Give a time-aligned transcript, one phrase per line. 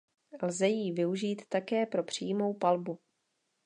[0.41, 2.99] Lze jí využít také pro přímou palbu.